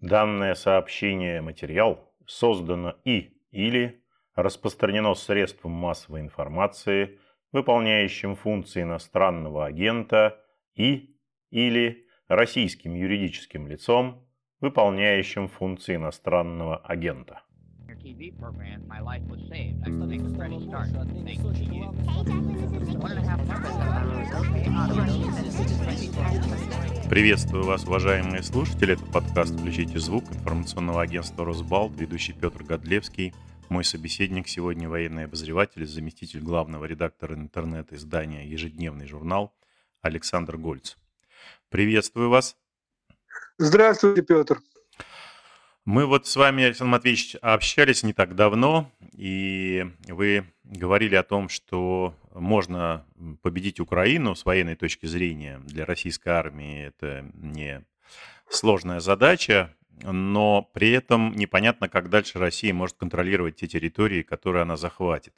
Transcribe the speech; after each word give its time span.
Данное 0.00 0.54
сообщение 0.54 1.40
материал 1.40 2.12
создано 2.24 2.94
и 3.04 3.36
или 3.50 4.04
распространено 4.36 5.14
средством 5.14 5.72
массовой 5.72 6.20
информации, 6.20 7.18
выполняющим 7.50 8.36
функции 8.36 8.82
иностранного 8.82 9.66
агента 9.66 10.40
и 10.74 11.16
или 11.50 12.06
российским 12.28 12.94
юридическим 12.94 13.66
лицом, 13.66 14.24
выполняющим 14.60 15.48
функции 15.48 15.96
иностранного 15.96 16.76
агента. 16.76 17.42
TV 18.08 18.32
program, 18.38 18.82
my 18.88 19.00
life 19.00 19.22
was 19.28 19.40
saved. 19.50 19.82
I 19.84 19.90
think 20.08 20.22
it's 20.24 20.38
ready 20.38 20.58
to 20.58 20.64
start. 20.64 20.88
Thank 21.24 21.40
you. 21.44 21.88
Приветствую 27.10 27.64
вас, 27.64 27.84
уважаемые 27.84 28.42
слушатели. 28.42 28.94
Это 28.94 29.04
подкаст 29.12 29.52
«Включите 29.60 29.98
звук» 29.98 30.24
информационного 30.32 31.02
агентства 31.02 31.44
«Росбалт», 31.44 32.00
ведущий 32.00 32.32
Петр 32.32 32.64
Годлевский. 32.64 33.34
Мой 33.68 33.84
собеседник 33.84 34.48
сегодня 34.48 34.88
военный 34.88 35.24
обозреватель, 35.24 35.86
заместитель 35.86 36.40
главного 36.40 36.86
редактора 36.86 37.34
интернет-издания 37.34 38.46
«Ежедневный 38.48 39.06
журнал» 39.06 39.54
Александр 40.00 40.56
Гольц. 40.56 40.96
Приветствую 41.68 42.30
вас. 42.30 42.56
Здравствуйте, 43.58 44.22
Петр. 44.22 44.60
Мы 45.90 46.04
вот 46.04 46.26
с 46.26 46.36
вами, 46.36 46.64
Александр 46.64 46.90
Матвеевич, 46.90 47.34
общались 47.40 48.02
не 48.02 48.12
так 48.12 48.34
давно, 48.34 48.92
и 49.14 49.86
вы 50.06 50.44
говорили 50.62 51.14
о 51.14 51.22
том, 51.22 51.48
что 51.48 52.14
можно 52.34 53.06
победить 53.40 53.80
Украину 53.80 54.34
с 54.34 54.44
военной 54.44 54.76
точки 54.76 55.06
зрения. 55.06 55.62
Для 55.64 55.86
российской 55.86 56.28
армии 56.28 56.88
это 56.88 57.24
не 57.32 57.86
сложная 58.50 59.00
задача, 59.00 59.74
но 60.02 60.68
при 60.74 60.90
этом 60.90 61.32
непонятно, 61.34 61.88
как 61.88 62.10
дальше 62.10 62.38
Россия 62.38 62.74
может 62.74 62.98
контролировать 62.98 63.56
те 63.56 63.66
территории, 63.66 64.20
которые 64.20 64.64
она 64.64 64.76
захватит. 64.76 65.32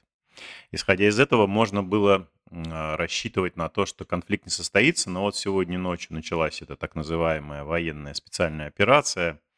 Исходя 0.73 1.07
из 1.07 1.21
этого, 1.21 1.47
можно 1.47 1.85
было 1.85 2.27
рассчитывать 2.51 3.57
на 3.57 3.69
то, 3.69 3.87
что 3.87 4.05
конфликт 4.05 4.47
не 4.47 4.51
состоится, 4.51 5.11
но 5.11 5.23
вот 5.23 5.37
сегодня 5.37 5.79
ночью 5.79 6.13
началась 6.13 6.61
эта 6.61 6.75
так 6.75 6.97
называемая 6.97 7.63
военная 7.63 8.15
специальная 8.15 8.67
операция– 8.67 9.39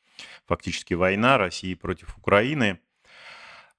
фактически 0.47 0.95
война 0.95 1.39
России 1.39 1.75
против 1.75 2.17
Украины. 2.17 2.79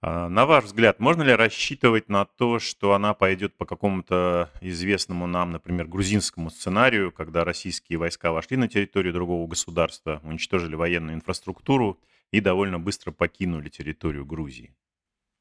А, 0.01 0.27
на 0.27 0.45
ваш 0.45 0.65
взгляд, 0.65 0.99
можно 0.99 1.21
ли 1.21 1.33
рассчитывать 1.33 2.09
на 2.09 2.25
то, 2.25 2.59
что 2.59 2.93
она 2.93 3.13
пойдет 3.13 3.55
по 3.55 3.65
какому-то 3.65 4.51
известному 4.59 5.27
нам, 5.27 5.51
например, 5.51 5.87
грузинскому 5.87 6.49
сценарию, 6.49 7.11
когда 7.11 7.45
российские 7.45 7.97
войска 7.97 8.33
вошли 8.33 8.57
на 8.57 8.67
территорию 8.67 9.13
другого 9.13 9.47
государства, 9.47 10.19
уничтожили 10.23 10.75
военную 10.75 11.15
инфраструктуру 11.15 11.99
и 12.31 12.41
довольно 12.41 12.79
быстро 12.79 13.11
покинули 13.11 13.69
территорию 13.69 14.25
Грузии? 14.25 14.75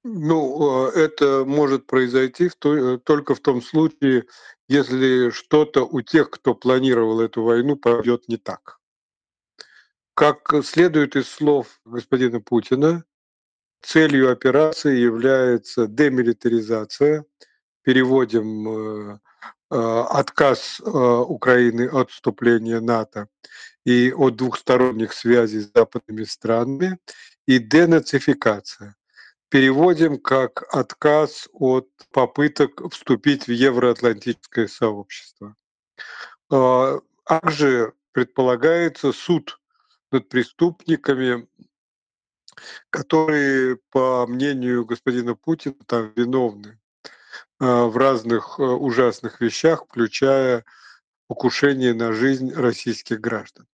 Ну, 0.04 0.88
э, 0.88 1.00
это 1.00 1.44
может 1.44 1.86
произойти 1.86 2.48
в 2.48 2.54
то, 2.56 2.76
э, 2.76 2.98
только 2.98 3.34
в 3.34 3.40
том 3.40 3.62
случае, 3.62 4.26
если 4.68 5.30
что-то 5.30 5.84
у 5.84 6.02
тех, 6.02 6.30
кто 6.30 6.54
планировал 6.54 7.20
эту 7.20 7.42
войну, 7.42 7.76
пойдет 7.76 8.28
не 8.28 8.36
так. 8.36 8.78
Как 10.22 10.54
следует 10.62 11.16
из 11.16 11.28
слов 11.28 11.80
господина 11.84 12.40
Путина, 12.40 13.04
целью 13.80 14.30
операции 14.30 14.96
является 14.96 15.88
демилитаризация, 15.88 17.24
переводим 17.82 18.68
э, 18.68 19.18
э, 19.72 19.76
отказ 20.10 20.80
э, 20.80 20.88
Украины 20.88 21.88
от 21.88 22.12
вступления 22.12 22.78
НАТО 22.78 23.26
и 23.84 24.12
от 24.12 24.36
двухсторонних 24.36 25.12
связей 25.12 25.62
с 25.62 25.72
западными 25.74 26.22
странами, 26.22 27.00
и 27.48 27.58
денацификация. 27.58 28.94
Переводим 29.48 30.20
как 30.20 30.72
отказ 30.72 31.48
от 31.52 31.88
попыток 32.12 32.80
вступить 32.92 33.48
в 33.48 33.50
евроатлантическое 33.50 34.68
сообщество. 34.68 35.56
Также 36.48 37.92
предполагается 38.12 39.10
суд 39.10 39.58
над 40.12 40.28
преступниками, 40.28 41.48
которые, 42.90 43.78
по 43.90 44.26
мнению 44.26 44.84
господина 44.84 45.34
Путина, 45.34 45.76
там 45.86 46.12
виновны 46.14 46.78
а, 47.58 47.86
в 47.86 47.96
разных 47.96 48.58
а, 48.58 48.62
ужасных 48.62 49.40
вещах, 49.40 49.84
включая 49.86 50.64
покушение 51.28 51.94
на 51.94 52.12
жизнь 52.12 52.52
российских 52.52 53.20
граждан. 53.20 53.66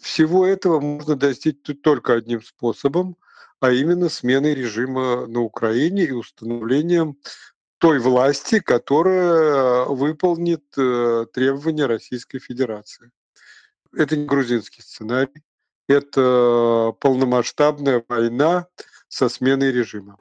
Всего 0.00 0.46
этого 0.46 0.80
можно 0.80 1.16
достичь 1.16 1.58
только 1.82 2.14
одним 2.14 2.42
способом, 2.42 3.16
а 3.60 3.70
именно 3.70 4.08
сменой 4.08 4.54
режима 4.54 5.26
на 5.26 5.40
Украине 5.40 6.04
и 6.04 6.12
установлением 6.12 7.18
той 7.78 7.98
власти, 7.98 8.60
которая 8.60 9.84
выполнит 9.86 10.64
э, 10.76 11.26
требования 11.32 11.86
Российской 11.86 12.38
Федерации. 12.38 13.10
Это 13.94 14.16
не 14.16 14.24
грузинский 14.24 14.82
сценарий, 14.82 15.42
это 15.88 16.94
полномасштабная 17.00 18.04
война 18.08 18.66
со 19.08 19.28
сменой 19.28 19.72
режима. 19.72 20.18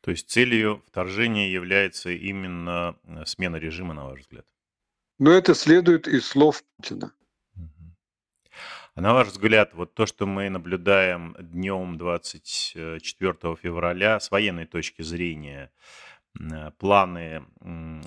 То 0.00 0.10
есть 0.10 0.28
целью 0.30 0.82
вторжения 0.88 1.50
является 1.50 2.10
именно 2.10 2.96
э, 3.04 3.24
смена 3.24 3.56
режима, 3.56 3.94
на 3.94 4.04
ваш 4.04 4.20
взгляд? 4.20 4.44
Но 5.18 5.30
это 5.30 5.54
следует 5.54 6.08
из 6.08 6.26
слов 6.26 6.64
Путина. 6.76 7.12
А 8.94 9.00
на 9.00 9.14
ваш 9.14 9.28
взгляд, 9.28 9.72
вот 9.74 9.94
то, 9.94 10.04
что 10.04 10.26
мы 10.26 10.50
наблюдаем 10.50 11.34
днем 11.38 11.96
24 11.96 13.56
февраля 13.56 14.20
с 14.20 14.30
военной 14.30 14.66
точки 14.66 15.02
зрения, 15.02 15.70
Э, 15.70 16.11
планы 16.78 17.44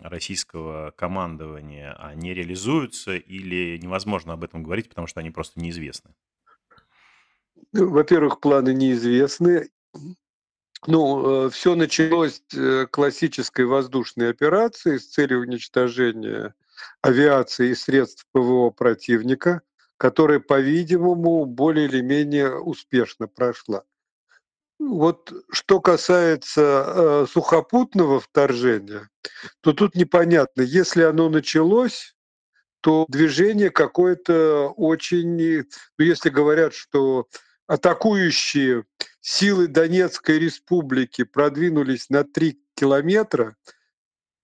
российского 0.01 0.91
командования, 0.91 1.93
они 1.93 2.33
реализуются 2.33 3.15
или 3.15 3.77
невозможно 3.77 4.33
об 4.33 4.43
этом 4.43 4.63
говорить, 4.63 4.89
потому 4.89 5.07
что 5.07 5.19
они 5.19 5.31
просто 5.31 5.59
неизвестны? 5.59 6.11
Ну, 7.71 7.89
во-первых, 7.89 8.39
планы 8.39 8.73
неизвестны. 8.73 9.69
Ну, 10.87 11.47
э, 11.47 11.49
все 11.49 11.75
началось 11.75 12.41
э, 12.53 12.85
классической 12.91 13.65
воздушной 13.65 14.29
операции 14.29 14.97
с 14.97 15.09
целью 15.09 15.41
уничтожения 15.41 16.53
авиации 17.01 17.69
и 17.69 17.75
средств 17.75 18.27
ПВО 18.31 18.69
противника, 18.69 19.61
которая, 19.97 20.39
по-видимому, 20.39 21.45
более 21.45 21.87
или 21.87 22.01
менее 22.01 22.59
успешно 22.59 23.27
прошла. 23.27 23.83
Вот 24.77 25.31
что 25.51 25.79
касается 25.79 26.61
э, 26.61 27.25
сухопутного 27.31 28.19
вторжения, 28.19 29.09
то 29.61 29.71
тут 29.71 29.95
непонятно, 29.95 30.61
если 30.61 31.03
оно 31.03 31.29
началось, 31.29 32.15
то 32.81 33.05
движение 33.07 33.69
какое-то 33.69 34.73
очень, 34.75 35.63
ну, 35.97 36.05
если 36.05 36.29
говорят, 36.29 36.73
что 36.73 37.27
атакующие 37.67 38.83
силы 39.21 39.67
Донецкой 39.67 40.39
республики 40.39 41.23
продвинулись 41.23 42.09
на 42.09 42.25
3 42.25 42.59
километра, 42.75 43.55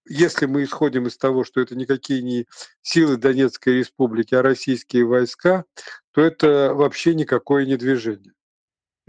если 0.08 0.46
мы 0.46 0.64
исходим 0.64 1.08
из 1.08 1.18
того, 1.18 1.44
что 1.44 1.62
это 1.62 1.76
никакие 1.76 2.24
не 2.24 2.48
силы 2.82 3.18
Донецкой 3.18 3.80
республики, 3.80 4.34
а 4.34 4.42
российские 4.42 5.06
войска, 5.06 5.66
то 6.12 6.22
это 6.22 6.74
вообще 6.74 7.14
никакое 7.16 7.66
не 7.66 7.76
движение 7.76 8.34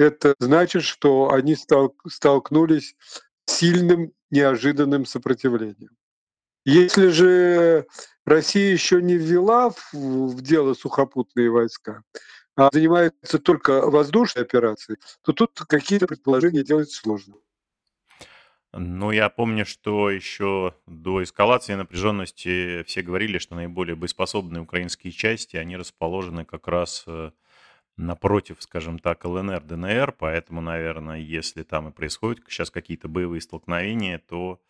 это 0.03 0.35
значит, 0.39 0.83
что 0.83 1.33
они 1.33 1.57
столкнулись 1.57 2.97
с 3.47 3.55
сильным 3.55 4.13
неожиданным 4.31 5.07
сопротивлением. 5.07 5.97
Если 6.65 7.09
же 7.09 7.87
Россия 8.25 8.73
еще 8.73 9.03
не 9.03 9.17
ввела 9.17 9.73
в 9.93 10.41
дело 10.43 10.75
сухопутные 10.75 11.51
войска, 11.51 12.03
а 12.57 12.69
занимается 12.73 13.39
только 13.39 13.81
воздушной 13.91 14.45
операцией, 14.45 14.99
то 15.23 15.33
тут 15.33 15.59
какие-то 15.67 16.07
предположения 16.07 16.63
делать 16.63 16.91
сложно. 16.91 17.35
Ну, 18.75 19.11
я 19.11 19.29
помню, 19.29 19.67
что 19.67 20.09
еще 20.09 20.75
до 20.87 21.23
эскалации 21.23 21.75
напряженности 21.75 22.83
все 22.85 23.03
говорили, 23.03 23.37
что 23.37 23.55
наиболее 23.55 23.97
боеспособные 23.97 24.63
украинские 24.63 25.13
части, 25.13 25.57
они 25.57 25.77
расположены 25.77 26.47
как 26.47 26.69
раз 26.69 27.05
э, 27.07 27.33
напротив, 27.97 28.57
скажем 28.61 28.99
так, 28.99 29.25
ЛНР, 29.25 29.63
ДНР, 29.63 30.13
поэтому, 30.13 30.61
наверное, 30.61 31.19
если 31.19 31.63
там 31.63 31.89
и 31.89 31.93
происходят 31.93 32.41
сейчас 32.49 32.71
какие-то 32.71 33.09
боевые 33.09 33.41
столкновения, 33.41 34.19
то 34.19 34.61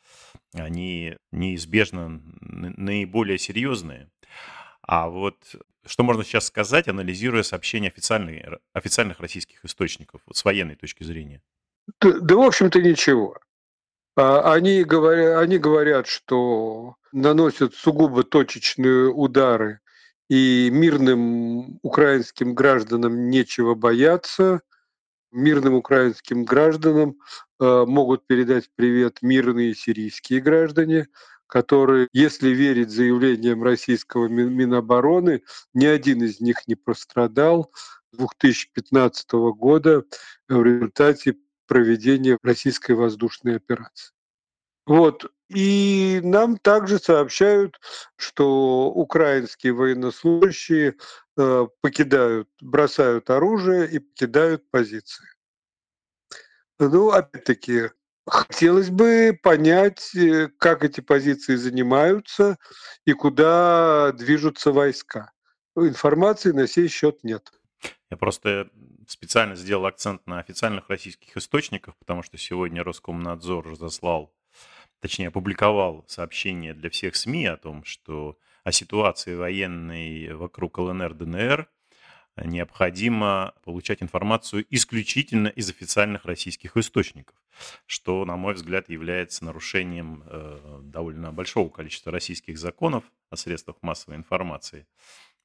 они 0.55 1.17
неизбежно 1.31 2.21
наиболее 2.41 3.39
серьезные. 3.39 4.11
А 4.83 5.09
вот 5.09 5.37
что 5.87 6.05
можно 6.05 6.25
сейчас 6.25 6.47
сказать, 6.47 6.89
анализируя 6.89 7.43
сообщения 7.43 7.89
официальных, 7.89 8.61
официальных 8.73 9.21
российских 9.21 9.65
источников 9.65 10.21
вот 10.27 10.37
с 10.37 10.45
военной 10.45 10.77
точки 10.77 11.03
зрения? 11.03 11.43
Да, 12.01 12.13
да 12.21 12.37
в 12.37 12.43
общем-то, 12.43 12.81
ничего. 12.81 13.37
А, 14.17 14.53
они 14.53 14.85
говорят, 14.85 15.43
они 15.43 15.59
говорят, 15.59 16.07
что 16.07 16.97
наносят 17.13 17.75
сугубо 17.75 18.23
точечные 18.23 19.09
удары 19.09 19.81
и 20.29 20.71
мирным 20.71 21.72
украинским 21.93 22.55
гражданам 22.55 23.29
нечего 23.29 23.75
бояться, 23.75 24.63
мирным 25.31 25.75
украинским 25.75 26.47
гражданам 26.47 27.19
э, 27.61 27.85
могут 27.87 28.27
передать 28.27 28.71
привет 28.75 29.19
мирные 29.21 29.75
сирийские 29.75 30.41
граждане, 30.41 31.09
которые, 31.47 32.09
если 32.15 32.49
верить 32.49 32.89
заявлениям 32.89 33.63
российского 33.63 34.27
Минобороны, 34.27 35.43
ни 35.75 35.85
один 35.85 36.23
из 36.23 36.41
них 36.41 36.67
не 36.67 36.77
пострадал 36.77 37.71
2015 38.13 39.31
года 39.55 40.05
в 40.49 40.63
результате 40.63 41.37
проведения 41.67 42.39
российской 42.43 42.93
воздушной 42.93 43.57
операции. 43.57 44.15
Вот. 44.87 45.31
И 45.49 46.21
нам 46.25 46.57
также 46.57 46.99
сообщают, 46.99 47.79
что 48.17 48.87
украинские 48.87 49.75
военнослужащие 49.75 50.95
покидают, 51.35 52.49
бросают 52.61 53.31
оружие 53.31 53.91
и 53.91 53.99
покидают 53.99 54.71
позиции. 54.71 55.27
Ну, 56.79 57.11
опять-таки, 57.11 57.91
хотелось 58.27 58.91
бы 58.91 59.39
понять, 59.43 60.15
э, 60.15 60.49
как 60.59 60.85
эти 60.85 61.01
позиции 61.01 61.55
занимаются 61.55 62.59
и 63.05 63.13
куда 63.13 64.13
движутся 64.13 64.73
войска. 64.73 65.33
Информации 65.77 66.51
на 66.51 66.67
сей 66.67 66.89
счет 66.89 67.23
нет. 67.23 67.53
Я 68.11 68.17
просто 68.17 68.69
специально 69.09 69.55
сделал 69.55 69.87
акцент 69.87 70.27
на 70.27 70.39
официальных 70.39 70.89
российских 70.89 71.37
источниках, 71.37 71.97
потому 71.99 72.23
что 72.23 72.37
сегодня 72.37 72.85
Роскомнадзор 72.85 73.71
разослал 73.71 74.35
точнее, 75.03 75.29
опубликовал 75.29 76.05
сообщение 76.07 76.75
для 76.75 76.89
всех 76.89 77.17
СМИ 77.17 77.47
о 77.47 77.57
том, 77.57 77.85
что 77.85 78.39
о 78.65 78.73
ситуации 78.73 79.35
военной 79.35 80.35
вокруг 80.35 80.79
ЛНР, 80.79 81.15
ДНР 81.15 81.69
необходимо 82.37 83.55
получать 83.65 84.03
информацию 84.03 84.65
исключительно 84.71 85.49
из 85.49 85.69
официальных 85.69 86.25
российских 86.25 86.77
источников, 86.77 87.37
что, 87.87 88.25
на 88.25 88.37
мой 88.37 88.55
взгляд, 88.55 88.89
является 88.89 89.45
нарушением 89.45 90.23
э, 90.27 90.81
довольно 90.83 91.33
большого 91.33 91.69
количества 91.69 92.11
российских 92.11 92.59
законов 92.59 93.05
о 93.29 93.37
средствах 93.37 93.77
массовой 93.83 94.17
информации, 94.17 94.87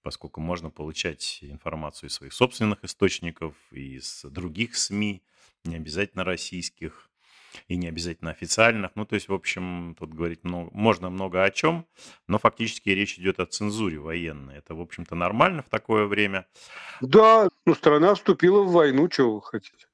поскольку 0.02 0.40
можно 0.40 0.70
получать 0.70 1.40
информацию 1.42 2.10
из 2.10 2.14
своих 2.14 2.34
собственных 2.34 2.84
источников, 2.84 3.56
из 3.72 4.24
других 4.24 4.76
СМИ, 4.78 5.22
не 5.66 5.76
обязательно 5.76 6.24
российских, 6.24 7.07
и 7.68 7.76
не 7.76 7.88
обязательно 7.88 8.32
официальных. 8.32 8.92
Ну, 8.96 9.06
то 9.06 9.16
есть, 9.16 9.28
в 9.28 9.34
общем, 9.34 9.96
тут 10.00 10.14
говорить 10.14 10.44
много, 10.44 10.70
можно 10.74 11.10
много 11.10 11.44
о 11.44 11.52
чем, 11.52 11.86
но 12.28 12.40
фактически 12.40 12.90
речь 12.90 13.18
идет 13.20 13.40
о 13.40 13.46
цензуре 13.46 14.00
военной. 14.00 14.58
Это, 14.58 14.76
в 14.76 14.82
общем-то, 14.82 15.16
нормально 15.16 15.64
в 15.64 15.70
такое 15.70 16.06
время. 16.06 16.48
Да, 17.02 17.50
ну, 17.66 17.76
страна 17.76 18.16
вступила 18.16 18.62
в 18.64 18.72
войну, 18.72 19.08
чего 19.08 19.36
вы 19.36 19.42
хотите. 19.42 19.88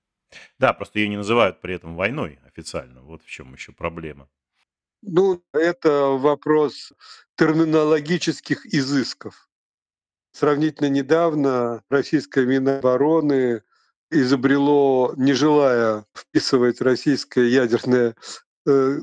Да, 0.60 0.74
просто 0.74 1.00
ее 1.00 1.10
не 1.10 1.18
называют 1.18 1.62
при 1.62 1.76
этом 1.76 1.96
войной 1.96 2.40
официально. 2.46 3.02
Вот 3.02 3.24
в 3.24 3.30
чем 3.30 3.54
еще 3.54 3.72
проблема. 3.72 4.28
Ну, 5.02 5.44
это 5.54 6.08
вопрос 6.18 6.94
терминологических 7.36 8.66
изысков. 8.66 9.50
Сравнительно 10.32 10.88
недавно 10.88 11.84
российская 11.90 12.46
Минобороны 12.46 13.64
изобрело, 14.22 15.14
не 15.18 15.34
желая 15.34 16.06
вписывать 16.16 16.82
российское 16.82 17.48
ядерное 17.50 18.16
э, 18.66 19.00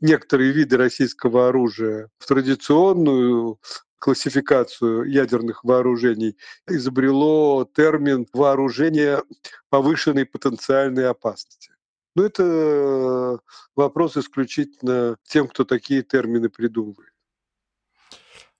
некоторые 0.00 0.52
виды 0.52 0.76
российского 0.76 1.48
оружия 1.48 2.10
в 2.18 2.26
традиционную 2.26 3.58
классификацию 3.98 5.04
ядерных 5.04 5.64
вооружений, 5.64 6.36
изобрело 6.68 7.66
термин 7.74 8.26
вооружение 8.34 9.22
повышенной 9.70 10.26
потенциальной 10.26 11.08
опасности. 11.08 11.70
Но 12.14 12.24
это 12.24 13.40
вопрос 13.74 14.18
исключительно 14.18 15.16
тем, 15.24 15.48
кто 15.48 15.64
такие 15.64 16.02
термины 16.02 16.50
придумывает. 16.50 17.13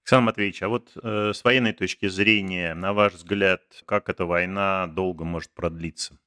Александр 0.04 0.26
Матвеевич, 0.26 0.62
а 0.62 0.68
вот 0.68 0.90
э, 1.02 1.32
с 1.32 1.42
военной 1.44 1.72
точки 1.72 2.08
зрения, 2.08 2.74
на 2.74 2.92
ваш 2.92 3.14
взгляд, 3.14 3.62
как 3.86 4.10
эта 4.10 4.26
война 4.26 4.86
долго 4.86 5.24
может 5.24 5.50
продлиться? 5.54 6.18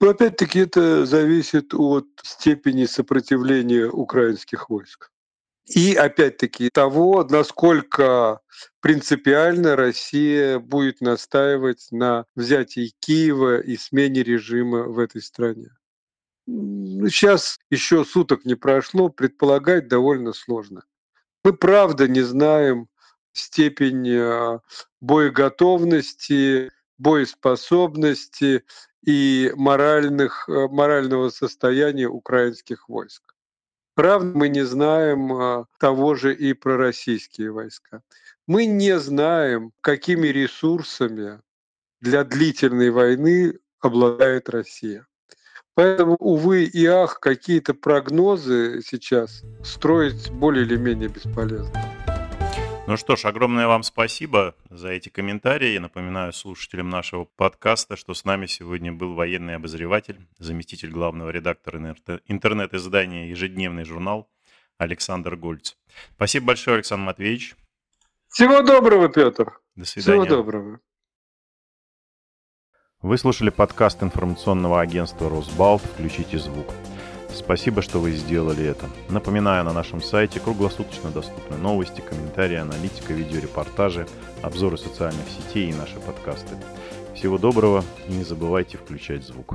Ну, 0.00 0.08
опять-таки, 0.08 0.60
это 0.60 1.04
зависит 1.04 1.74
от 1.74 2.06
степени 2.22 2.86
сопротивления 2.86 3.86
украинских 3.86 4.70
войск. 4.70 5.10
И, 5.66 5.94
опять-таки, 5.94 6.70
того, 6.70 7.22
насколько 7.28 8.40
принципиально 8.80 9.76
Россия 9.76 10.58
будет 10.58 11.02
настаивать 11.02 11.88
на 11.90 12.24
взятии 12.34 12.94
Киева 13.00 13.60
и 13.60 13.76
смене 13.76 14.22
режима 14.22 14.84
в 14.84 14.98
этой 14.98 15.20
стране. 15.20 15.68
Сейчас 16.46 17.58
еще 17.70 18.06
суток 18.06 18.46
не 18.46 18.54
прошло, 18.54 19.10
предполагать 19.10 19.86
довольно 19.86 20.32
сложно. 20.32 20.84
Мы 21.44 21.52
правда 21.52 22.06
не 22.06 22.20
знаем 22.20 22.88
степень 23.32 24.08
а, 24.16 24.60
боеготовности, 25.00 26.70
боеспособности 26.98 28.64
и 29.04 29.52
моральных, 29.56 30.48
а, 30.48 30.68
морального 30.68 31.30
состояния 31.30 32.06
украинских 32.06 32.88
войск. 32.88 33.34
Правда, 33.94 34.38
мы 34.38 34.48
не 34.48 34.64
знаем 34.64 35.32
а, 35.32 35.66
того 35.78 36.14
же 36.14 36.34
и 36.34 36.52
про 36.52 36.76
российские 36.76 37.50
войска. 37.50 38.02
Мы 38.46 38.66
не 38.66 38.98
знаем, 39.00 39.72
какими 39.80 40.28
ресурсами 40.28 41.40
для 42.00 42.22
длительной 42.22 42.90
войны 42.90 43.58
обладает 43.80 44.48
Россия. 44.48 45.06
Поэтому, 45.74 46.16
увы 46.16 46.64
и 46.64 46.84
ах, 46.86 47.18
какие-то 47.18 47.72
прогнозы 47.72 48.82
сейчас 48.84 49.42
строить 49.64 50.30
более 50.30 50.64
или 50.66 50.76
менее 50.76 51.08
бесполезно. 51.08 51.72
Ну 52.86 52.96
что 52.96 53.16
ж, 53.16 53.24
огромное 53.26 53.68
вам 53.68 53.84
спасибо 53.84 54.54
за 54.68 54.88
эти 54.88 55.08
комментарии. 55.08 55.68
Я 55.68 55.80
напоминаю 55.80 56.32
слушателям 56.32 56.90
нашего 56.90 57.24
подкаста, 57.24 57.96
что 57.96 58.12
с 58.12 58.24
нами 58.24 58.46
сегодня 58.46 58.92
был 58.92 59.14
военный 59.14 59.54
обозреватель, 59.54 60.18
заместитель 60.38 60.90
главного 60.90 61.30
редактора 61.30 61.96
интернет-издания 62.26 63.30
«Ежедневный 63.30 63.84
журнал» 63.84 64.28
Александр 64.78 65.36
Гольц. 65.36 65.76
Спасибо 66.16 66.48
большое, 66.48 66.76
Александр 66.76 67.06
Матвеевич. 67.06 67.54
Всего 68.28 68.62
доброго, 68.62 69.08
Петр. 69.08 69.60
До 69.76 69.84
свидания. 69.84 70.24
Всего 70.24 70.36
доброго. 70.36 70.80
Вы 73.02 73.18
слушали 73.18 73.50
подкаст 73.50 74.00
информационного 74.04 74.80
агентства 74.80 75.28
«Росбалт. 75.28 75.82
Включите 75.82 76.38
звук». 76.38 76.66
Спасибо, 77.34 77.82
что 77.82 77.98
вы 77.98 78.12
сделали 78.12 78.64
это. 78.64 78.88
Напоминаю, 79.08 79.64
на 79.64 79.72
нашем 79.72 80.00
сайте 80.00 80.38
круглосуточно 80.38 81.10
доступны 81.10 81.56
новости, 81.56 82.00
комментарии, 82.00 82.58
аналитика, 82.58 83.12
видеорепортажи, 83.12 84.06
обзоры 84.40 84.78
социальных 84.78 85.26
сетей 85.28 85.70
и 85.70 85.74
наши 85.74 85.98
подкасты. 85.98 86.54
Всего 87.16 87.38
доброго 87.38 87.82
и 88.06 88.12
не 88.12 88.22
забывайте 88.22 88.78
включать 88.78 89.24
звук. 89.24 89.54